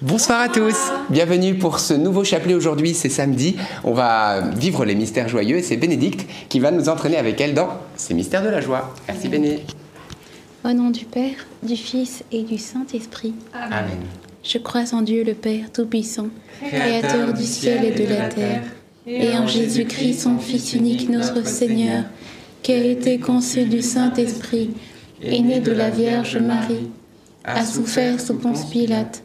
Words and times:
Bonsoir 0.00 0.40
à 0.42 0.48
tous, 0.48 0.76
bienvenue 1.10 1.56
pour 1.56 1.80
ce 1.80 1.92
nouveau 1.92 2.22
chapelet 2.22 2.54
aujourd'hui, 2.54 2.94
c'est 2.94 3.08
samedi, 3.08 3.56
on 3.82 3.94
va 3.94 4.42
vivre 4.50 4.84
les 4.84 4.94
mystères 4.94 5.28
joyeux 5.28 5.56
et 5.56 5.62
c'est 5.64 5.76
Bénédicte 5.76 6.24
qui 6.48 6.60
va 6.60 6.70
nous 6.70 6.88
entraîner 6.88 7.16
avec 7.16 7.40
elle 7.40 7.52
dans 7.52 7.70
ces 7.96 8.14
mystères 8.14 8.44
de 8.44 8.48
la 8.48 8.60
joie. 8.60 8.94
Merci 9.08 9.28
Béné. 9.28 9.64
Au 10.64 10.72
nom 10.72 10.90
du 10.90 11.04
Père, 11.04 11.34
du 11.64 11.74
Fils 11.74 12.22
et 12.30 12.44
du 12.44 12.58
Saint-Esprit. 12.58 13.34
Amen. 13.52 13.98
Je 14.44 14.58
crois 14.58 14.84
en 14.94 15.02
Dieu 15.02 15.24
le 15.24 15.34
Père 15.34 15.72
Tout-Puissant, 15.72 16.28
Créateur 16.64 17.34
du 17.34 17.42
ciel 17.42 17.84
et 17.84 17.90
de 17.90 18.08
la 18.08 18.28
terre, 18.28 18.62
et 19.04 19.36
en 19.36 19.48
Jésus-Christ, 19.48 20.20
son 20.20 20.38
Fils 20.38 20.74
unique, 20.74 21.08
notre 21.08 21.44
Seigneur, 21.44 22.04
qui 22.62 22.70
a 22.70 22.84
été 22.84 23.18
conçu 23.18 23.64
du 23.64 23.82
Saint-Esprit, 23.82 24.70
est 25.20 25.40
né 25.40 25.58
de 25.58 25.72
la 25.72 25.90
Vierge 25.90 26.36
Marie, 26.36 26.88
a 27.42 27.64
souffert 27.64 28.20
sous 28.20 28.34
Ponce 28.34 28.66
Pilate, 28.66 29.24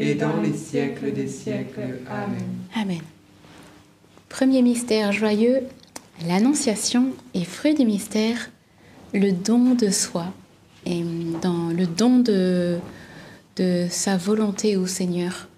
et 0.00 0.14
dans 0.14 0.40
les 0.40 0.54
siècles 0.56 1.12
des 1.12 1.28
siècles. 1.28 2.00
Amen. 2.08 2.56
Amen. 2.74 3.02
Premier 4.28 4.62
mystère 4.62 5.12
joyeux, 5.12 5.60
l'Annonciation 6.26 7.12
et 7.34 7.44
fruit 7.44 7.74
du 7.74 7.84
mystère, 7.84 8.50
le 9.12 9.30
don 9.32 9.74
de 9.74 9.90
soi. 9.90 10.26
Et 10.86 11.04
dans 11.42 11.68
le 11.68 11.86
don 11.86 12.20
de, 12.20 12.78
de 13.56 13.86
sa 13.90 14.16
volonté 14.16 14.78
au 14.78 14.86
Seigneur. 14.86 15.48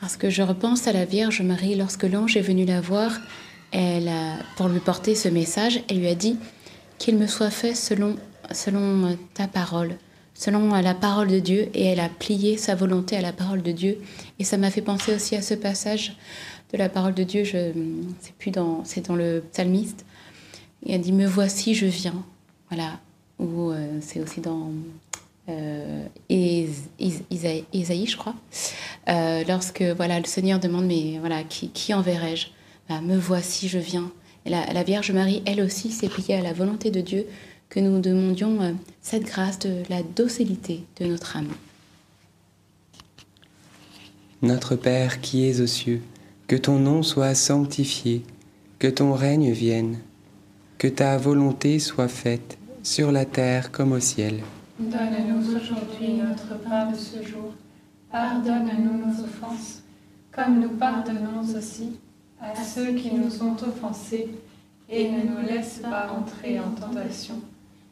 Parce 0.00 0.16
que 0.16 0.30
je 0.30 0.42
repense 0.42 0.88
à 0.88 0.92
la 0.92 1.04
Vierge 1.04 1.42
Marie, 1.42 1.76
lorsque 1.76 2.02
l'ange 2.02 2.36
est 2.36 2.42
venu 2.42 2.64
la 2.64 2.80
voir, 2.80 3.12
elle 3.70 4.08
a, 4.08 4.38
pour 4.56 4.68
lui 4.68 4.80
porter 4.80 5.14
ce 5.14 5.28
message, 5.28 5.80
elle 5.88 6.00
lui 6.00 6.08
a 6.08 6.16
dit 6.16 6.36
qu'il 6.98 7.16
me 7.16 7.28
soit 7.28 7.50
fait 7.50 7.76
selon, 7.76 8.16
selon 8.50 9.16
ta 9.34 9.46
parole, 9.46 9.96
selon 10.42 10.70
la 10.70 10.94
parole 10.94 11.28
de 11.28 11.38
Dieu, 11.38 11.68
et 11.72 11.84
elle 11.84 12.00
a 12.00 12.08
plié 12.08 12.56
sa 12.56 12.74
volonté 12.74 13.16
à 13.16 13.20
la 13.20 13.32
parole 13.32 13.62
de 13.62 13.70
Dieu. 13.70 13.98
Et 14.40 14.44
ça 14.44 14.56
m'a 14.56 14.72
fait 14.72 14.82
penser 14.82 15.14
aussi 15.14 15.36
à 15.36 15.42
ce 15.42 15.54
passage 15.54 16.16
de 16.72 16.78
la 16.78 16.88
parole 16.88 17.14
de 17.14 17.22
Dieu, 17.22 17.44
je, 17.44 17.70
c'est 18.20 18.34
plus 18.34 18.50
dans, 18.50 18.82
c'est 18.84 19.06
dans 19.06 19.14
le 19.14 19.44
psalmiste. 19.52 20.04
Et 20.84 20.94
elle 20.94 21.00
dit 21.00 21.12
Me 21.12 21.26
voici, 21.26 21.76
je 21.76 21.86
viens. 21.86 22.24
Voilà. 22.70 22.98
Ou 23.38 23.70
euh, 23.70 23.98
c'est 24.00 24.20
aussi 24.20 24.40
dans 24.40 24.70
euh, 25.48 26.06
Isaïe, 26.28 28.06
je 28.08 28.16
crois. 28.16 28.34
Euh, 29.08 29.44
lorsque 29.46 29.82
voilà, 29.82 30.18
le 30.18 30.26
Seigneur 30.26 30.58
demande 30.58 30.86
Mais 30.86 31.18
voilà, 31.20 31.44
qui, 31.44 31.68
qui 31.68 31.94
enverrai-je? 31.94 32.48
Bah, 32.88 33.00
Me 33.00 33.16
voici, 33.16 33.68
je 33.68 33.78
viens. 33.78 34.10
Et 34.44 34.50
la, 34.50 34.72
la, 34.72 34.82
Vierge 34.82 35.12
Marie, 35.12 35.40
elle 35.46 35.60
aussi, 35.60 35.92
s'est 35.92 36.08
pliée 36.08 36.34
à 36.34 36.42
la 36.42 36.52
volonté 36.52 36.90
de 36.90 37.00
Dieu, 37.00 37.26
que 37.72 37.80
nous 37.80 38.00
demandions 38.00 38.60
euh, 38.60 38.72
cette 39.00 39.24
grâce 39.24 39.58
de 39.60 39.82
la 39.88 40.02
docilité 40.02 40.84
de 41.00 41.06
notre 41.06 41.38
âme. 41.38 41.48
Notre 44.42 44.76
Père 44.76 45.22
qui 45.22 45.48
es 45.48 45.58
aux 45.62 45.66
cieux, 45.66 46.02
que 46.48 46.56
ton 46.56 46.78
nom 46.78 47.02
soit 47.02 47.34
sanctifié, 47.34 48.24
que 48.78 48.88
ton 48.88 49.14
règne 49.14 49.52
vienne, 49.52 49.96
que 50.76 50.86
ta 50.86 51.16
volonté 51.16 51.78
soit 51.78 52.08
faite 52.08 52.58
sur 52.82 53.10
la 53.10 53.24
terre 53.24 53.72
comme 53.72 53.92
au 53.92 54.00
ciel. 54.00 54.42
Donne-nous 54.78 55.56
aujourd'hui 55.56 56.12
notre 56.12 56.62
pain 56.62 56.90
de 56.90 56.96
ce 56.96 57.26
jour. 57.26 57.54
Pardonne-nous 58.10 58.98
nos 58.98 59.24
offenses, 59.24 59.80
comme 60.30 60.60
nous 60.60 60.76
pardonnons 60.76 61.56
aussi 61.56 61.92
à 62.38 62.54
ceux 62.54 62.92
qui 62.92 63.14
nous 63.14 63.42
ont 63.42 63.56
offensés, 63.66 64.28
et 64.90 65.10
ne 65.10 65.22
nous 65.22 65.46
laisse 65.46 65.80
pas 65.82 66.10
entrer 66.10 66.60
en 66.60 66.72
tentation, 66.72 67.40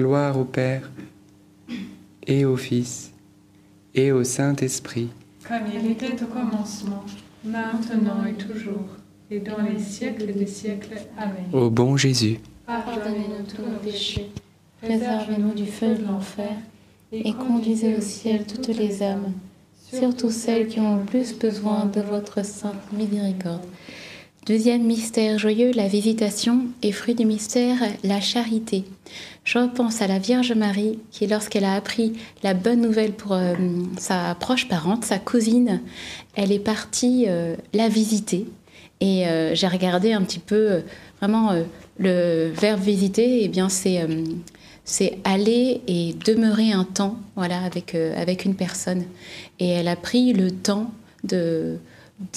Gloire 0.00 0.38
au 0.38 0.44
Père, 0.46 0.90
et 2.26 2.46
au 2.46 2.56
Fils, 2.56 3.12
et 3.94 4.12
au 4.12 4.24
Saint-Esprit. 4.24 5.10
Comme 5.46 5.66
il 5.74 5.90
était 5.90 6.22
au 6.22 6.26
commencement, 6.26 7.04
maintenant 7.44 8.24
et 8.24 8.32
toujours, 8.32 8.86
et 9.30 9.40
dans 9.40 9.60
les 9.60 9.78
siècles 9.78 10.32
des 10.32 10.46
siècles. 10.46 10.96
Amen. 11.18 11.44
Ô 11.52 11.68
bon 11.68 11.98
Jésus, 11.98 12.38
pardonnez-nous 12.66 13.44
tous 13.46 13.60
nos 13.60 13.76
péchés, 13.76 14.30
préservez-nous 14.80 15.52
du 15.52 15.66
feu 15.66 15.94
de 15.94 16.06
l'enfer, 16.06 16.56
et 17.12 17.34
conduisez 17.34 17.94
au 17.94 18.00
ciel 18.00 18.46
toutes 18.46 18.68
les 18.68 19.02
âmes, 19.02 19.34
surtout 19.92 20.30
celles 20.30 20.68
qui 20.68 20.80
ont 20.80 20.96
le 20.96 21.04
plus 21.04 21.36
besoin 21.38 21.84
de 21.84 22.00
votre 22.00 22.42
sainte 22.42 22.90
miséricorde. 22.90 23.66
Deuxième 24.46 24.84
mystère 24.84 25.38
joyeux, 25.38 25.72
la 25.74 25.86
visitation 25.86 26.62
et 26.82 26.92
fruit 26.92 27.14
du 27.14 27.26
mystère, 27.26 27.76
la 28.02 28.22
charité. 28.22 28.84
Je 29.50 29.58
repense 29.58 30.00
à 30.00 30.06
la 30.06 30.20
Vierge 30.20 30.52
Marie 30.52 31.00
qui, 31.10 31.26
lorsqu'elle 31.26 31.64
a 31.64 31.74
appris 31.74 32.12
la 32.44 32.54
bonne 32.54 32.80
nouvelle 32.80 33.10
pour 33.10 33.32
euh, 33.32 33.54
sa 33.98 34.36
proche 34.36 34.68
parente, 34.68 35.04
sa 35.04 35.18
cousine, 35.18 35.80
elle 36.36 36.52
est 36.52 36.60
partie 36.60 37.24
euh, 37.26 37.56
la 37.74 37.88
visiter. 37.88 38.46
Et 39.00 39.26
euh, 39.26 39.52
j'ai 39.56 39.66
regardé 39.66 40.12
un 40.12 40.22
petit 40.22 40.38
peu 40.38 40.82
vraiment 41.18 41.50
le 41.98 42.52
verbe 42.54 42.80
visiter, 42.80 43.42
eh 43.42 43.48
bien 43.48 43.68
c'est 43.68 44.06
c'est 44.84 45.18
aller 45.24 45.80
et 45.88 46.14
demeurer 46.24 46.70
un 46.70 46.84
temps 46.84 47.16
voilà 47.34 47.60
avec 47.60 47.96
avec 47.96 48.44
une 48.44 48.54
personne. 48.54 49.02
Et 49.58 49.68
elle 49.68 49.88
a 49.88 49.96
pris 49.96 50.32
le 50.32 50.52
temps 50.52 50.92
de 51.24 51.78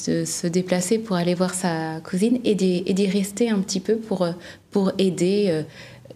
de 0.08 0.26
se 0.26 0.48
déplacer 0.48 0.98
pour 0.98 1.16
aller 1.18 1.36
voir 1.36 1.54
sa 1.54 2.00
cousine 2.00 2.40
et 2.44 2.56
d'y 2.56 3.08
rester 3.08 3.50
un 3.50 3.60
petit 3.60 3.82
peu 3.82 3.98
pour, 3.98 4.26
pour 4.72 4.94
aider 4.98 5.64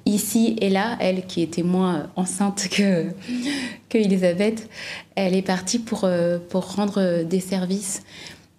ici 0.08 0.56
et 0.62 0.70
là. 0.70 0.98
Elle 1.00 1.26
qui 1.26 1.42
était 1.42 1.64
moins 1.64 2.10
enceinte 2.16 2.68
que, 2.72 3.06
que 3.90 3.98
Elisabeth, 3.98 4.70
elle 5.16 5.36
est 5.36 5.42
partie 5.42 5.80
pour, 5.80 6.02
euh, 6.04 6.40
pour 6.50 6.76
rendre 6.76 7.24
des 7.24 7.40
services. 7.40 8.04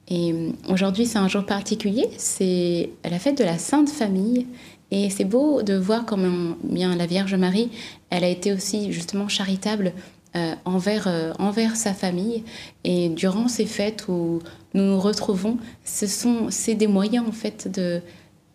Et 0.09 0.33
euh, 0.33 0.51
aujourd'hui, 0.69 1.07
c'est 1.07 1.19
un 1.19 1.29
jour 1.29 1.45
particulier, 1.45 2.09
c'est 2.17 2.91
la 3.05 3.19
fête 3.19 3.39
de 3.39 3.45
la 3.45 3.59
Sainte 3.59 3.91
Famille. 3.91 4.47
Et 4.91 5.11
c'est 5.11 5.25
beau 5.25 5.63
de 5.63 5.75
voir 5.75 6.07
comment 6.07 6.57
bien 6.65 6.97
la 6.97 7.05
Vierge 7.05 7.35
Marie, 7.35 7.71
elle 8.09 8.25
a 8.25 8.29
été 8.29 8.55
aussi 8.55 8.91
justement 8.91 9.29
charitable 9.29 9.93
euh, 10.35 10.55
envers, 10.65 11.35
envers 11.39 11.77
sa 11.77 11.93
famille. 11.93 12.43
Et 12.85 13.11
durant 13.11 13.49
ces 13.49 13.67
fêtes 13.67 14.09
où 14.09 14.41
nous 14.73 14.83
nous 14.83 14.99
retrouvons, 14.99 15.59
ce 15.85 16.07
sont, 16.07 16.47
c'est 16.49 16.75
des 16.75 16.87
moyens 16.87 17.29
en 17.29 17.33
fait 17.33 17.71
de, 17.71 18.01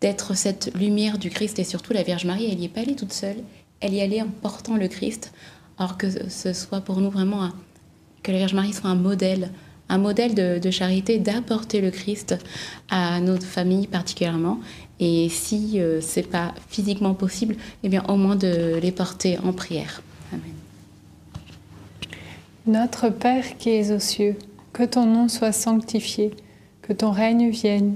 d'être 0.03 0.35
cette 0.35 0.69
lumière 0.75 1.17
du 1.17 1.29
Christ. 1.29 1.59
Et 1.59 1.63
surtout, 1.63 1.93
la 1.93 2.03
Vierge 2.03 2.25
Marie, 2.25 2.51
elle 2.51 2.57
n'y 2.57 2.65
est 2.65 2.69
pas 2.69 2.81
allée 2.81 2.95
toute 2.95 3.13
seule, 3.13 3.37
elle 3.79 3.93
y 3.93 4.01
allait 4.01 4.21
en 4.21 4.27
portant 4.27 4.75
le 4.75 4.89
Christ. 4.89 5.31
Alors 5.79 5.97
que 5.97 6.29
ce 6.29 6.51
soit 6.51 6.81
pour 6.81 6.97
nous 6.97 7.09
vraiment 7.09 7.49
que 8.21 8.31
la 8.33 8.37
Vierge 8.39 8.53
Marie 8.53 8.73
soit 8.73 8.89
un 8.89 8.95
modèle, 8.95 9.49
un 9.87 9.97
modèle 9.97 10.35
de, 10.35 10.71
charité, 10.71 11.19
d'apporter 11.19 11.79
le 11.79 11.89
Christ 11.89 12.35
à 12.89 13.21
notre 13.21 13.45
famille 13.45 13.87
particulièrement. 13.87 14.59
Et 14.99 15.29
si 15.29 15.79
euh, 15.79 16.01
c'est 16.01 16.29
pas 16.29 16.53
physiquement 16.67 17.13
possible, 17.13 17.55
eh 17.83 17.89
bien 17.89 18.03
au 18.09 18.17
moins 18.17 18.35
de 18.35 18.77
les 18.81 18.91
porter 18.91 19.37
en 19.39 19.53
prière. 19.53 20.01
Amen. 20.33 20.53
Notre 22.67 23.09
Père 23.09 23.57
qui 23.57 23.69
es 23.69 23.93
aux 23.93 23.99
cieux, 23.99 24.35
que 24.73 24.83
ton 24.83 25.05
nom 25.05 25.29
soit 25.29 25.53
sanctifié, 25.53 26.31
que 26.81 26.91
ton 26.91 27.11
règne 27.11 27.49
vienne, 27.49 27.95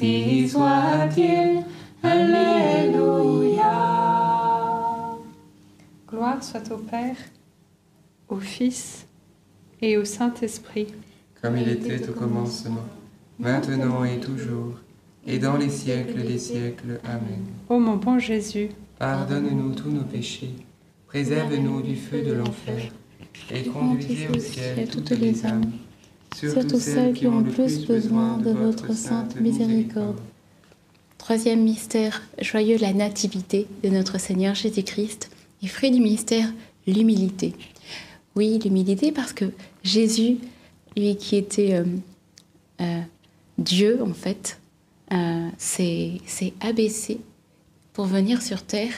Ainsi 0.00 0.48
soit-il. 0.48 1.64
Alléluia. 2.04 3.64
Gloire 6.08 6.42
soit 6.42 6.70
au 6.70 6.76
Père, 6.76 7.16
au 8.28 8.38
Fils 8.38 9.06
et 9.82 9.96
au 9.98 10.04
Saint-Esprit. 10.04 10.86
Comme 11.42 11.56
il 11.56 11.68
était 11.68 12.08
au 12.08 12.12
commencement, 12.12 12.84
maintenant 13.40 14.04
et 14.04 14.20
toujours, 14.20 14.74
et 15.26 15.40
dans 15.40 15.56
les 15.56 15.68
siècles 15.68 16.22
des 16.22 16.38
siècles. 16.38 17.00
Amen. 17.04 17.44
Ô 17.68 17.80
mon 17.80 17.96
bon 17.96 18.20
Jésus, 18.20 18.68
Pardonne-nous 19.00 19.74
tous 19.74 19.90
nos 19.90 20.04
péchés, 20.04 20.54
préserve-nous 21.08 21.82
du 21.82 21.96
feu 21.96 22.22
de 22.22 22.34
l'enfer, 22.34 22.92
et 23.50 23.64
conduisez 23.64 24.28
au 24.28 24.38
ciel 24.38 24.88
toutes 24.88 25.10
les 25.10 25.44
âmes, 25.44 25.72
surtout 26.46 26.78
celles 26.78 27.14
qui 27.14 27.26
ont 27.26 27.40
le 27.40 27.50
plus 27.50 27.86
besoin 27.86 28.38
de 28.38 28.50
votre 28.50 28.94
sainte 28.94 29.40
miséricorde. 29.40 30.18
Troisième 31.18 31.62
mystère 31.62 32.22
joyeux, 32.40 32.78
la 32.78 32.92
nativité 32.92 33.66
de 33.82 33.88
notre 33.88 34.18
Seigneur 34.18 34.54
Jésus-Christ. 34.54 35.30
Et 35.62 35.66
fruit 35.66 35.90
du 35.90 36.00
mystère, 36.00 36.48
l'humilité. 36.86 37.54
Oui, 38.36 38.58
l'humilité 38.62 39.10
parce 39.10 39.32
que 39.32 39.46
Jésus, 39.82 40.38
lui 40.96 41.16
qui 41.16 41.36
était 41.36 41.74
euh, 41.74 41.84
euh, 42.80 43.00
Dieu 43.58 44.00
en 44.02 44.14
fait, 44.14 44.60
euh, 45.12 45.48
s'est 45.58 46.20
abaissé 46.60 47.20
pour 47.92 48.04
venir 48.04 48.40
sur 48.40 48.62
terre 48.62 48.92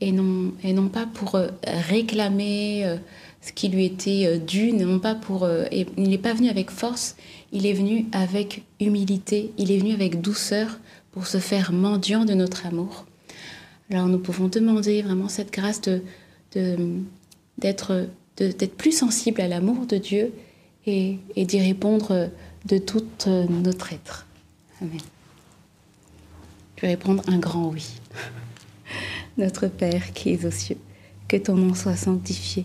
et 0.00 0.12
non, 0.12 0.54
et 0.64 0.72
non 0.72 0.88
pas 0.88 1.04
pour 1.04 1.38
réclamer 1.66 2.98
ce 3.40 3.52
qui 3.52 3.68
lui 3.68 3.86
était 3.86 4.26
euh, 4.26 4.38
dû, 4.38 4.72
non 4.72 4.98
pas 4.98 5.14
pour... 5.14 5.44
euh, 5.44 5.64
il 5.72 6.08
n'est 6.08 6.18
pas 6.18 6.34
venu 6.34 6.48
avec 6.48 6.70
force, 6.70 7.16
il 7.52 7.66
est 7.66 7.72
venu 7.72 8.06
avec 8.12 8.62
humilité, 8.80 9.52
il 9.58 9.72
est 9.72 9.78
venu 9.78 9.92
avec 9.92 10.20
douceur 10.20 10.78
pour 11.12 11.26
se 11.26 11.38
faire 11.38 11.72
mendiant 11.72 12.24
de 12.24 12.34
notre 12.34 12.66
amour. 12.66 13.06
Alors 13.90 14.06
nous 14.06 14.18
pouvons 14.18 14.48
demander 14.48 15.02
vraiment 15.02 15.28
cette 15.28 15.52
grâce 15.52 15.80
d'être 16.52 18.06
plus 18.76 18.96
sensible 18.96 19.40
à 19.40 19.48
l'amour 19.48 19.86
de 19.86 19.96
Dieu 19.96 20.32
et, 20.86 21.18
d'y 21.36 21.60
répondre 21.60 22.30
de 22.66 22.78
tout 22.78 23.04
euh, 23.26 23.46
notre 23.48 23.92
être. 23.92 24.26
Amen. 24.80 25.00
Je 26.76 26.82
vais 26.82 26.88
répondre 26.88 27.22
un 27.26 27.38
grand 27.38 27.68
oui. 27.68 27.86
Notre 29.38 29.68
Père 29.68 30.12
qui 30.12 30.30
es 30.30 30.46
aux 30.46 30.50
cieux, 30.50 30.78
que 31.28 31.36
ton 31.36 31.54
nom 31.54 31.74
soit 31.74 31.96
sanctifié, 31.96 32.64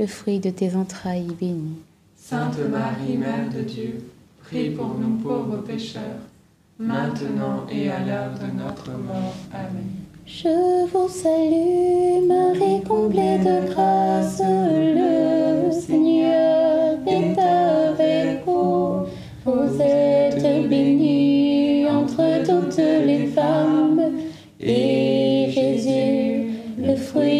le 0.00 0.06
fruit 0.06 0.40
de 0.40 0.48
tes 0.48 0.74
entrailles, 0.74 1.26
est 1.30 1.38
béni. 1.38 1.74
Sainte 2.16 2.58
Marie, 2.70 3.18
Mère 3.18 3.50
de 3.54 3.60
Dieu, 3.60 4.02
prie 4.42 4.70
pour 4.70 4.94
nous 4.98 5.18
pauvres 5.18 5.58
pécheurs, 5.58 6.22
maintenant 6.78 7.66
et 7.70 7.90
à 7.90 7.98
l'heure 7.98 8.32
de 8.32 8.58
notre 8.58 8.92
mort. 8.92 9.34
Amen. 9.52 9.90
Je 10.24 10.86
vous 10.90 11.08
salue, 11.08 12.26
Marie 12.26 12.82
comblée 12.82 13.38
de 13.40 13.70
grâce, 13.70 14.40
le 14.40 15.70
Seigneur 15.70 16.96
est 17.06 17.38
avec 17.38 18.46
vous. 18.46 19.04
Vous 19.44 19.80
êtes 19.82 20.66
bénie 20.68 21.86
entre 21.86 22.42
toutes 22.46 22.78
les 22.78 23.26
femmes, 23.26 24.00
et 24.60 25.50
Jésus, 25.50 26.52
le 26.78 26.96
fruit 26.96 27.39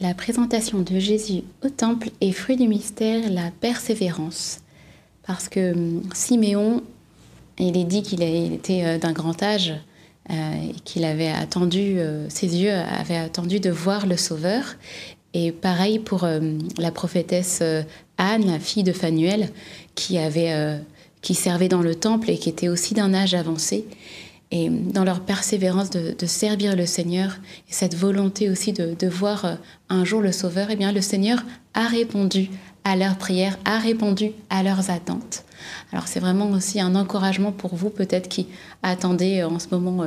la 0.00 0.14
présentation 0.14 0.80
de 0.80 0.98
Jésus 0.98 1.42
au 1.64 1.68
temple 1.68 2.10
et 2.20 2.32
fruit 2.32 2.56
du 2.56 2.68
mystère, 2.68 3.30
la 3.30 3.50
persévérance. 3.60 4.60
Parce 5.26 5.48
que 5.48 5.72
hum, 5.72 6.02
Siméon, 6.14 6.82
il 7.58 7.76
est 7.76 7.84
dit 7.84 8.02
qu'il 8.02 8.22
était 8.22 8.84
euh, 8.84 8.98
d'un 8.98 9.12
grand 9.12 9.42
âge 9.42 9.74
euh, 10.30 10.34
et 10.70 10.74
qu'il 10.84 11.04
avait 11.04 11.28
attendu, 11.28 11.98
euh, 11.98 12.28
ses 12.28 12.56
yeux 12.56 12.72
avaient 12.72 13.16
attendu 13.16 13.58
de 13.58 13.70
voir 13.70 14.06
le 14.06 14.16
Sauveur. 14.16 14.76
Et 15.34 15.50
pareil 15.50 15.98
pour 15.98 16.24
euh, 16.24 16.40
la 16.78 16.92
prophétesse 16.92 17.62
Anne, 18.18 18.46
la 18.46 18.58
fille 18.58 18.84
de 18.84 18.92
Phanuel, 18.92 19.50
qui 19.94 20.14
servait 21.34 21.68
dans 21.68 21.82
le 21.82 21.94
temple 21.94 22.30
et 22.30 22.38
qui 22.38 22.48
était 22.48 22.68
aussi 22.68 22.94
d'un 22.94 23.12
âge 23.12 23.34
avancé. 23.34 23.86
Et 24.52 24.68
dans 24.68 25.04
leur 25.04 25.20
persévérance 25.20 25.90
de, 25.90 26.14
de 26.18 26.26
servir 26.26 26.74
le 26.74 26.84
Seigneur 26.86 27.38
et 27.68 27.72
cette 27.72 27.94
volonté 27.94 28.50
aussi 28.50 28.72
de, 28.72 28.94
de 28.98 29.06
voir 29.06 29.44
euh, 29.44 29.54
un 29.88 30.04
jour 30.04 30.20
le 30.20 30.32
Sauveur, 30.32 30.68
eh 30.70 30.76
bien 30.76 30.90
le 30.90 31.00
Seigneur 31.00 31.44
a 31.74 31.86
répondu 31.86 32.50
à 32.82 32.96
leurs 32.96 33.16
prières, 33.16 33.58
a 33.64 33.78
répondu 33.78 34.32
à 34.48 34.62
leurs 34.64 34.90
attentes. 34.90 35.44
Alors 35.92 36.08
c'est 36.08 36.18
vraiment 36.18 36.50
aussi 36.50 36.80
un 36.80 36.96
encouragement 36.96 37.52
pour 37.52 37.76
vous 37.76 37.90
peut-être 37.90 38.28
qui 38.28 38.48
attendez 38.82 39.40
euh, 39.40 39.48
en 39.48 39.60
ce 39.60 39.68
moment 39.70 40.02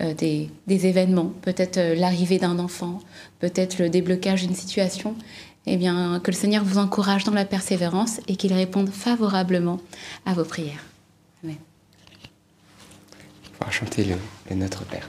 euh, 0.00 0.14
des, 0.14 0.50
des 0.66 0.86
événements, 0.86 1.32
peut-être 1.42 1.78
l'arrivée 1.96 2.38
d'un 2.38 2.58
enfant, 2.58 2.98
peut-être 3.38 3.78
le 3.78 3.90
déblocage 3.90 4.42
d'une 4.42 4.56
situation. 4.56 5.14
Eh 5.66 5.76
bien 5.76 6.18
que 6.20 6.30
le 6.30 6.36
Seigneur 6.36 6.64
vous 6.64 6.78
encourage 6.78 7.24
dans 7.24 7.34
la 7.34 7.44
persévérance 7.44 8.20
et 8.26 8.36
qu'il 8.36 8.54
réponde 8.54 8.88
favorablement 8.88 9.78
à 10.24 10.32
vos 10.32 10.44
prières. 10.44 10.82
Va 13.60 13.70
chanter 13.70 14.04
le, 14.04 14.16
le 14.50 14.56
Notre 14.56 14.84
Père. 14.84 15.08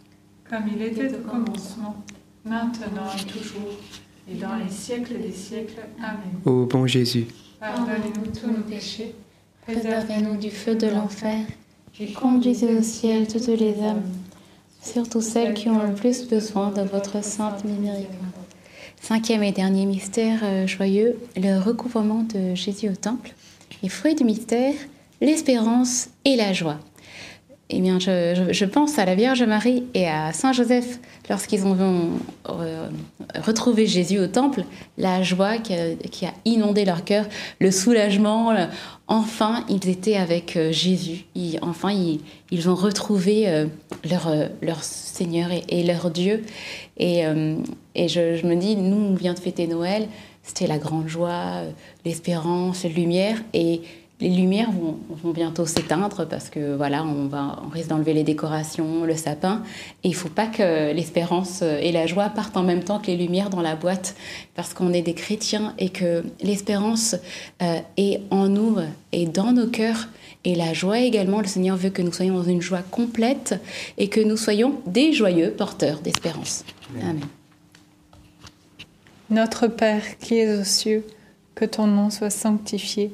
Comme 0.51 0.67
il 0.75 0.81
était 0.81 1.07
au 1.13 1.19
commencement, 1.19 1.95
maintenant 2.43 3.07
et 3.17 3.23
toujours, 3.23 3.71
et 4.29 4.35
dans 4.35 4.55
les 4.55 4.69
siècles 4.69 5.21
des 5.21 5.31
siècles. 5.31 5.79
Amen. 5.97 6.41
Ô 6.45 6.65
bon 6.65 6.85
Jésus, 6.85 7.27
Pardonnez-nous 7.57 8.31
tous 8.37 8.47
nos 8.47 8.63
péchés, 8.63 9.15
Préservez-nous 9.65 10.35
du 10.35 10.49
feu 10.49 10.75
de 10.75 10.87
l'enfer 10.87 11.45
et 11.97 12.11
conduisez 12.11 12.75
au 12.75 12.81
ciel 12.81 13.29
toutes 13.29 13.47
les 13.47 13.79
âmes, 13.81 14.03
surtout 14.81 15.21
celles 15.21 15.53
qui 15.53 15.69
ont 15.69 15.87
le 15.87 15.93
plus 15.93 16.27
besoin 16.27 16.71
de 16.71 16.81
votre 16.81 17.23
sainte 17.23 17.63
miséricorde. 17.63 18.17
Cinquième 18.99 19.43
et 19.43 19.53
dernier 19.53 19.85
mystère 19.85 20.41
euh, 20.43 20.67
joyeux, 20.67 21.17
le 21.37 21.61
recouvrement 21.61 22.23
de 22.23 22.55
Jésus 22.55 22.89
au 22.89 22.95
temple. 22.95 23.31
Et 23.83 23.89
fruit 23.89 24.15
du 24.15 24.25
mystère, 24.25 24.73
l'espérance 25.21 26.09
et 26.25 26.35
la 26.35 26.51
joie. 26.51 26.77
Eh 27.73 27.79
bien, 27.79 27.99
je, 27.99 28.65
pense 28.65 28.99
à 28.99 29.05
la 29.05 29.15
Vierge 29.15 29.43
Marie 29.43 29.85
et 29.93 30.05
à 30.05 30.33
Saint 30.33 30.51
Joseph 30.51 30.99
lorsqu'ils 31.29 31.65
ont 31.65 32.09
retrouvé 33.39 33.87
Jésus 33.87 34.19
au 34.19 34.27
temple, 34.27 34.65
la 34.97 35.23
joie 35.23 35.57
qui 35.57 35.73
a, 35.73 36.33
inondé 36.43 36.83
leur 36.83 37.05
cœur, 37.05 37.25
le 37.59 37.71
soulagement. 37.71 38.53
enfin, 39.07 39.63
ils 39.69 39.87
étaient 39.87 40.17
avec 40.17 40.57
euh, 40.57 40.73
Jésus. 40.73 41.23
Enfin, 41.61 41.93
ils, 42.51 42.69
ont 42.69 42.75
retrouvé 42.75 43.47
euh, 43.47 43.67
leur, 44.09 44.27
euh, 44.27 44.47
leur 44.61 44.83
Seigneur 44.83 45.49
et, 45.69 45.83
leur 45.83 46.09
Dieu. 46.09 46.43
Et, 46.97 47.23
je, 47.95 48.35
je 48.35 48.45
me 48.45 48.55
dis, 48.55 48.75
nous, 48.75 49.11
on 49.11 49.15
vient 49.15 49.33
de 49.33 49.39
fêter 49.39 49.65
Noël. 49.65 50.09
C'était 50.43 50.67
la 50.67 50.77
grande 50.77 51.07
joie, 51.07 51.61
l'espérance, 52.03 52.83
la 52.83 52.89
lumière. 52.89 53.37
Et 53.53 53.81
les 54.21 54.29
lumières 54.29 54.71
vont, 54.71 54.97
vont 55.09 55.31
bientôt 55.31 55.65
s'éteindre 55.65 56.27
parce 56.27 56.49
que 56.49 56.75
voilà, 56.75 57.03
on, 57.03 57.27
va, 57.27 57.59
on 57.65 57.69
risque 57.69 57.89
d'enlever 57.89 58.13
les 58.13 58.23
décorations, 58.23 59.03
le 59.03 59.15
sapin. 59.15 59.63
Et 60.03 60.09
il 60.09 60.11
ne 60.11 60.15
faut 60.15 60.29
pas 60.29 60.45
que 60.45 60.93
l'espérance 60.93 61.63
et 61.63 61.91
la 61.91 62.05
joie 62.05 62.29
partent 62.29 62.55
en 62.55 62.63
même 62.63 62.83
temps 62.83 62.99
que 62.99 63.07
les 63.07 63.17
lumières 63.17 63.49
dans 63.49 63.61
la 63.61 63.75
boîte 63.75 64.15
parce 64.55 64.73
qu'on 64.73 64.93
est 64.93 65.01
des 65.01 65.15
chrétiens 65.15 65.73
et 65.79 65.89
que 65.89 66.23
l'espérance 66.41 67.15
euh, 67.63 67.79
est 67.97 68.21
en 68.29 68.47
nous 68.47 68.77
et 69.11 69.25
dans 69.25 69.51
nos 69.51 69.67
cœurs. 69.67 70.07
Et 70.43 70.55
la 70.55 70.73
joie 70.73 70.99
également, 70.99 71.41
le 71.41 71.47
Seigneur 71.47 71.75
veut 71.75 71.89
que 71.89 72.01
nous 72.01 72.13
soyons 72.13 72.35
dans 72.35 72.43
une 72.43 72.61
joie 72.61 72.83
complète 72.83 73.59
et 73.97 74.07
que 74.07 74.21
nous 74.21 74.37
soyons 74.37 74.75
des 74.85 75.13
joyeux 75.13 75.51
porteurs 75.51 75.99
d'espérance. 75.99 76.63
Amen. 77.01 77.21
Notre 79.29 79.67
Père 79.67 80.17
qui 80.19 80.35
es 80.35 80.59
aux 80.59 80.63
cieux, 80.63 81.05
que 81.55 81.65
ton 81.65 81.87
nom 81.87 82.09
soit 82.09 82.29
sanctifié, 82.29 83.13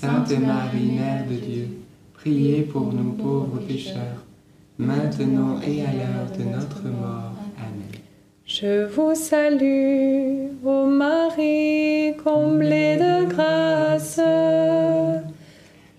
Sainte 0.00 0.30
Marie, 0.40 0.92
Mère 0.96 1.26
de 1.28 1.34
Dieu, 1.34 1.68
priez 2.14 2.62
pour 2.62 2.92
nous 2.92 3.12
pauvres 3.12 3.60
pécheurs, 3.68 4.24
maintenant 4.78 5.60
et 5.60 5.82
à 5.82 5.92
l'heure 5.92 6.30
de 6.36 6.44
notre 6.44 6.82
mort. 6.88 7.34
Amen. 7.58 7.92
Je 8.46 8.86
vous 8.86 9.14
salue, 9.14 10.48
ô 10.64 10.86
Marie, 10.86 12.16
comblée 12.24 12.96
de 12.96 13.26
grâce. 13.26 14.18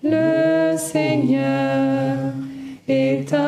Le 0.02 0.76
Seigneur 0.76 2.34
est 2.88 3.32
avec 3.32 3.43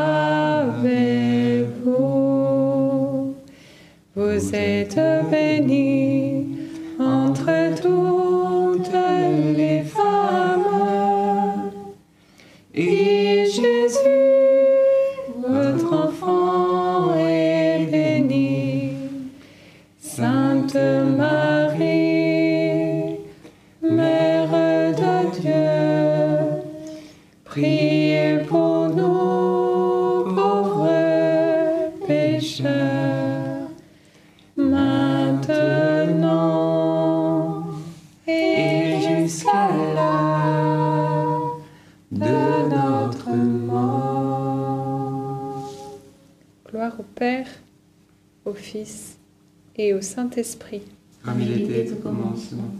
au 49.96 50.02
Saint-Esprit. 50.02 50.82
Comme 51.24 51.40
il 51.40 51.62
était 51.62 51.90
au 51.92 51.96
commencement, 51.96 52.70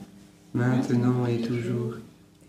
maintenant 0.54 1.26
et 1.26 1.40
toujours, 1.40 1.94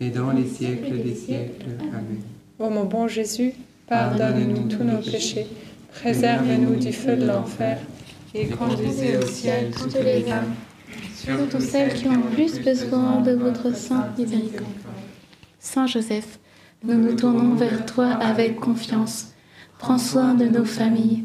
et 0.00 0.10
dans 0.10 0.30
les 0.30 0.46
siècles 0.46 1.02
des 1.02 1.14
siècles. 1.14 1.66
Amen. 1.80 2.22
Ô 2.58 2.68
mon 2.70 2.84
bon 2.84 3.08
Jésus, 3.08 3.52
pardonne-nous 3.88 4.68
tous 4.68 4.84
nos 4.84 4.98
péchés, 4.98 5.46
préserve-nous 5.94 6.76
du 6.76 6.92
feu 6.92 7.16
de 7.16 7.26
l'enfer, 7.26 7.78
et 8.34 8.46
conduisez 8.48 9.16
au 9.16 9.26
ciel 9.26 9.70
toutes 9.70 9.94
les 9.94 10.30
âmes, 10.30 10.54
surtout 11.14 11.60
celles 11.60 11.94
qui 11.94 12.06
ont 12.08 12.16
le 12.16 12.30
plus 12.34 12.60
besoin 12.60 13.20
de 13.22 13.32
votre 13.32 13.74
sainte 13.74 14.18
miséricorde. 14.18 14.66
Saint 15.58 15.86
Joseph, 15.86 16.38
nous 16.84 16.94
nous 16.94 17.14
tournons 17.16 17.54
vers 17.54 17.86
toi 17.86 18.08
avec 18.08 18.56
confiance. 18.56 19.32
Prends 19.78 19.98
soin 19.98 20.34
de 20.34 20.44
nos 20.44 20.64
familles, 20.64 21.24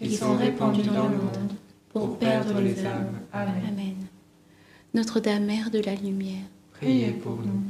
qui 0.00 0.14
sont 0.16 0.36
répandus 0.36 0.82
dans 0.82 1.08
le 1.08 1.16
monde 1.16 1.52
pour 1.92 2.18
perdre 2.18 2.60
les 2.60 2.84
âmes. 2.84 3.20
Amen. 3.32 3.54
Amen. 3.68 3.94
Notre-Dame, 4.94 5.44
Mère 5.44 5.70
de 5.70 5.80
la 5.80 5.94
Lumière, 5.94 6.44
priez 6.72 7.10
pour 7.12 7.36
nous. 7.36 7.62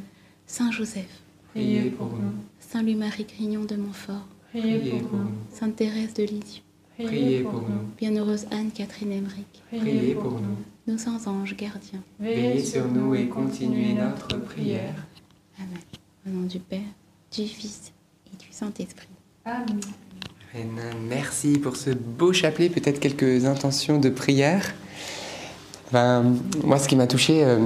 Saint 0.47 0.71
Joseph, 0.71 1.21
Priez 1.53 1.91
pour 1.91 2.09
nous. 2.09 2.33
Saint 2.61 2.83
Louis-Marie 2.83 3.25
Grignon 3.25 3.65
de 3.65 3.77
Montfort, 3.77 4.27
Priez 4.51 5.01
pour 5.01 5.19
nous. 5.19 5.31
Sainte 5.51 5.77
Thérèse 5.77 6.15
de 6.15 6.23
Lisieux, 6.25 6.62
Priez 6.99 7.43
pour 7.43 7.62
nous. 7.62 7.83
Bienheureuse 7.99 8.47
Anne-Catherine 8.51 9.12
Emmerich, 9.12 9.62
Priez 9.71 10.15
pour 10.15 10.33
nous. 10.41 10.57
nos 10.87 10.99
saints 10.99 11.27
anges 11.27 11.57
gardiens. 11.57 12.03
Veillez 12.21 12.62
sur 12.62 12.87
nous 12.89 13.15
et 13.15 13.27
continuez 13.29 13.95
notre 13.95 14.39
prière. 14.39 14.95
Amen. 15.59 15.79
Au 16.27 16.31
nom 16.31 16.47
du 16.47 16.59
Père, 16.61 16.81
du 17.33 17.45
Fils 17.47 17.93
et 18.33 18.37
du 18.37 18.47
Saint-Esprit. 18.51 19.09
Amen. 19.45 19.81
Merci 21.09 21.59
pour 21.59 21.77
ce 21.77 21.90
beau 21.90 22.33
chapelet. 22.33 22.69
Peut-être 22.69 23.01
quelques 23.01 23.45
intentions 23.45 23.99
de 23.99 24.09
prière. 24.09 24.75
Ben, 25.92 26.25
moi, 26.64 26.79
ce 26.79 26.88
qui 26.88 26.97
m'a 26.97 27.07
touché, 27.07 27.45
euh, 27.45 27.59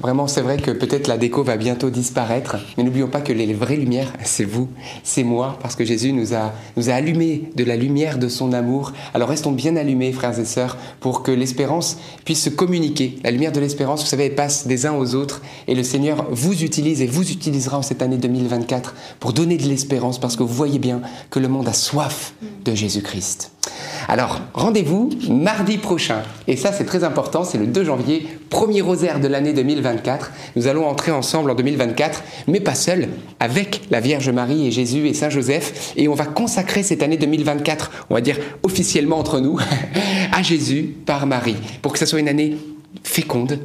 vraiment, 0.00 0.26
c'est 0.26 0.40
vrai 0.40 0.56
que 0.56 0.70
peut-être 0.70 1.06
la 1.06 1.18
déco 1.18 1.42
va 1.42 1.56
bientôt 1.56 1.90
disparaître, 1.90 2.56
mais 2.76 2.84
n'oublions 2.84 3.08
pas 3.08 3.20
que 3.20 3.32
les 3.32 3.52
vraies 3.54 3.76
lumières, 3.76 4.12
c'est 4.24 4.44
vous, 4.44 4.68
c'est 5.02 5.22
moi, 5.22 5.58
parce 5.60 5.76
que 5.76 5.84
Jésus 5.84 6.12
nous 6.12 6.34
a, 6.34 6.52
nous 6.76 6.90
a 6.90 6.94
allumé 6.94 7.50
de 7.56 7.64
la 7.64 7.76
lumière 7.76 8.18
de 8.18 8.28
son 8.28 8.52
amour. 8.52 8.92
Alors 9.14 9.28
restons 9.28 9.52
bien 9.52 9.76
allumés, 9.76 10.12
frères 10.12 10.38
et 10.38 10.44
sœurs, 10.44 10.76
pour 11.00 11.22
que 11.22 11.30
l'espérance 11.30 11.98
puisse 12.24 12.42
se 12.42 12.50
communiquer. 12.50 13.18
La 13.24 13.30
lumière 13.30 13.52
de 13.52 13.60
l'espérance, 13.60 14.02
vous 14.02 14.08
savez, 14.08 14.30
passe 14.30 14.66
des 14.66 14.86
uns 14.86 14.94
aux 14.94 15.14
autres, 15.14 15.42
et 15.68 15.74
le 15.74 15.82
Seigneur 15.82 16.26
vous 16.30 16.62
utilise 16.62 17.02
et 17.02 17.06
vous 17.06 17.30
utilisera 17.30 17.78
en 17.78 17.82
cette 17.82 18.02
année 18.02 18.18
2024 18.18 18.94
pour 19.20 19.32
donner 19.32 19.56
de 19.56 19.64
l'espérance, 19.64 20.18
parce 20.18 20.36
que 20.36 20.42
vous 20.42 20.54
voyez 20.54 20.78
bien 20.78 21.00
que 21.30 21.38
le 21.38 21.48
monde 21.48 21.68
a 21.68 21.72
soif 21.72 22.34
de 22.64 22.74
Jésus-Christ. 22.74 23.52
Alors, 24.08 24.40
rendez-vous 24.54 25.10
mardi 25.28 25.78
prochain. 25.78 26.22
Et 26.48 26.56
ça, 26.56 26.72
c'est 26.72 26.84
très 26.84 27.04
important, 27.04 27.44
c'est 27.44 27.58
le 27.58 27.66
2 27.66 27.84
janvier, 27.84 28.26
premier 28.52 28.82
rosaire 28.82 29.18
de 29.18 29.28
l'année 29.28 29.54
2024. 29.54 30.30
Nous 30.56 30.66
allons 30.66 30.86
entrer 30.86 31.10
ensemble 31.10 31.50
en 31.50 31.54
2024, 31.54 32.22
mais 32.48 32.60
pas 32.60 32.74
seul, 32.74 33.08
avec 33.40 33.80
la 33.90 33.98
Vierge 33.98 34.28
Marie 34.28 34.66
et 34.66 34.70
Jésus 34.70 35.08
et 35.08 35.14
Saint 35.14 35.30
Joseph. 35.30 35.94
Et 35.96 36.06
on 36.06 36.14
va 36.14 36.26
consacrer 36.26 36.82
cette 36.82 37.02
année 37.02 37.16
2024, 37.16 38.06
on 38.10 38.14
va 38.14 38.20
dire 38.20 38.36
officiellement 38.62 39.18
entre 39.18 39.40
nous, 39.40 39.58
à 40.32 40.42
Jésus 40.42 40.94
par 41.06 41.26
Marie, 41.26 41.56
pour 41.80 41.94
que 41.94 41.98
ça 41.98 42.04
soit 42.04 42.20
une 42.20 42.28
année 42.28 42.58
féconde, 43.02 43.58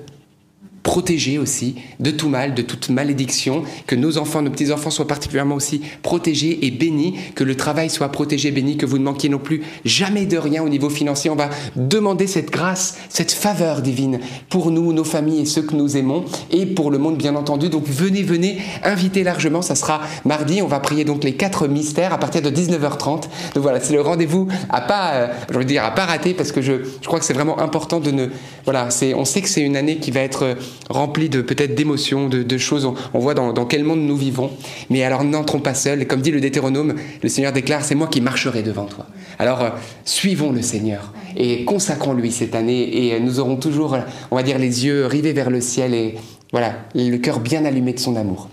protégés 0.87 1.37
aussi 1.37 1.75
de 1.99 2.11
tout 2.11 2.29
mal, 2.29 2.53
de 2.53 2.61
toute 2.61 2.87
malédiction, 2.87 3.63
que 3.87 3.95
nos 3.95 4.17
enfants, 4.17 4.41
nos 4.41 4.49
petits-enfants 4.49 4.89
soient 4.89 5.05
particulièrement 5.05 5.55
aussi 5.55 5.81
protégés 6.01 6.65
et 6.65 6.71
bénis, 6.71 7.15
que 7.35 7.43
le 7.43 7.55
travail 7.55 7.89
soit 7.89 8.07
protégé, 8.07 8.51
béni, 8.51 8.77
que 8.77 8.85
vous 8.85 8.97
ne 8.97 9.03
manquiez 9.03 9.27
non 9.27 9.37
plus 9.37 9.63
jamais 9.83 10.25
de 10.25 10.37
rien 10.37 10.63
au 10.63 10.69
niveau 10.69 10.89
financier. 10.89 11.29
On 11.29 11.35
va 11.35 11.49
demander 11.75 12.25
cette 12.25 12.51
grâce, 12.51 12.97
cette 13.09 13.33
faveur 13.33 13.81
divine 13.81 14.21
pour 14.47 14.71
nous, 14.71 14.93
nos 14.93 15.03
familles 15.03 15.41
et 15.41 15.45
ceux 15.45 15.61
que 15.61 15.75
nous 15.75 15.97
aimons, 15.97 16.23
et 16.51 16.65
pour 16.65 16.89
le 16.89 16.99
monde 16.99 17.17
bien 17.17 17.35
entendu. 17.35 17.67
Donc 17.67 17.83
venez, 17.85 18.23
venez, 18.23 18.59
invitez 18.81 19.23
largement, 19.23 19.61
ça 19.61 19.75
sera 19.75 19.99
mardi, 20.23 20.61
on 20.61 20.67
va 20.67 20.79
prier 20.79 21.03
donc 21.03 21.25
les 21.25 21.33
quatre 21.33 21.67
mystères 21.67 22.13
à 22.13 22.17
partir 22.17 22.41
de 22.41 22.49
19h30. 22.49 23.23
Donc 23.55 23.61
voilà, 23.61 23.81
c'est 23.81 23.93
le 23.93 23.99
rendez-vous 23.99 24.47
à 24.69 24.79
pas, 24.79 25.11
euh, 25.15 25.27
je 25.51 25.57
veux 25.57 25.65
dire, 25.65 25.83
à 25.83 25.91
pas 25.91 26.05
rater, 26.05 26.33
parce 26.33 26.53
que 26.53 26.61
je, 26.61 26.85
je 27.01 27.07
crois 27.07 27.19
que 27.19 27.25
c'est 27.25 27.33
vraiment 27.33 27.59
important 27.59 27.99
de 27.99 28.11
ne... 28.11 28.27
Voilà, 28.63 28.89
c'est, 28.89 29.13
on 29.13 29.25
sait 29.25 29.41
que 29.41 29.49
c'est 29.49 29.61
une 29.61 29.75
année 29.75 29.97
qui 29.97 30.11
va 30.11 30.21
être 30.21 30.43
euh, 30.43 30.55
rempli 30.89 31.29
de 31.29 31.41
peut-être 31.41 31.75
d'émotions, 31.75 32.29
de, 32.29 32.57
choses. 32.57 32.91
On, 33.13 33.19
voit 33.19 33.33
dans, 33.33 33.53
dans, 33.53 33.65
quel 33.65 33.83
monde 33.83 33.99
nous 33.99 34.17
vivons. 34.17 34.51
Mais 34.89 35.03
alors 35.03 35.23
n'entrons 35.23 35.59
pas 35.59 35.73
seuls. 35.73 36.07
Comme 36.07 36.21
dit 36.21 36.31
le 36.31 36.41
Deutéronome, 36.41 36.95
le 37.21 37.29
Seigneur 37.29 37.51
déclare, 37.51 37.83
c'est 37.83 37.95
moi 37.95 38.07
qui 38.07 38.21
marcherai 38.21 38.63
devant 38.63 38.85
toi. 38.85 39.07
Alors 39.39 39.61
euh, 39.61 39.69
suivons 40.05 40.51
le 40.51 40.61
Seigneur 40.61 41.13
et 41.35 41.65
consacrons-lui 41.65 42.31
cette 42.31 42.55
année. 42.55 43.07
Et 43.07 43.19
nous 43.19 43.39
aurons 43.39 43.57
toujours, 43.57 43.97
on 44.31 44.35
va 44.35 44.43
dire, 44.43 44.59
les 44.59 44.85
yeux 44.85 45.05
rivés 45.05 45.33
vers 45.33 45.49
le 45.49 45.61
ciel 45.61 45.93
et 45.93 46.15
voilà, 46.51 46.75
le 46.95 47.17
cœur 47.17 47.39
bien 47.39 47.65
allumé 47.65 47.93
de 47.93 47.99
son 47.99 48.15
amour. 48.15 48.49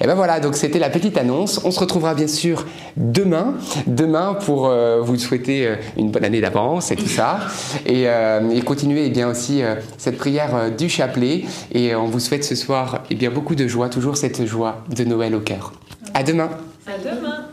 Et 0.00 0.06
ben 0.06 0.14
voilà, 0.14 0.40
donc 0.40 0.56
c'était 0.56 0.78
la 0.78 0.90
petite 0.90 1.18
annonce. 1.18 1.60
On 1.64 1.70
se 1.70 1.80
retrouvera 1.80 2.14
bien 2.14 2.28
sûr 2.28 2.66
demain, 2.96 3.54
demain 3.86 4.34
pour 4.34 4.66
euh, 4.66 5.00
vous 5.02 5.18
souhaiter 5.18 5.66
euh, 5.66 5.76
une 5.96 6.10
bonne 6.10 6.24
année 6.24 6.40
d'avance 6.40 6.90
et 6.90 6.96
tout 6.96 7.08
ça, 7.08 7.40
et, 7.84 8.04
euh, 8.06 8.48
et 8.50 8.62
continuer 8.62 9.04
eh 9.06 9.10
bien 9.10 9.28
aussi 9.28 9.62
euh, 9.62 9.74
cette 9.98 10.16
prière 10.16 10.70
du 10.76 10.88
chapelet. 10.88 11.44
Et 11.72 11.94
on 11.94 12.06
vous 12.06 12.20
souhaite 12.20 12.44
ce 12.44 12.54
soir 12.54 13.02
eh 13.10 13.14
bien 13.14 13.30
beaucoup 13.30 13.54
de 13.54 13.66
joie, 13.66 13.88
toujours 13.88 14.16
cette 14.16 14.44
joie 14.46 14.84
de 14.88 15.04
Noël 15.04 15.34
au 15.34 15.40
cœur. 15.40 15.72
À 16.14 16.22
demain. 16.22 16.50
À 16.86 16.98
demain. 16.98 17.46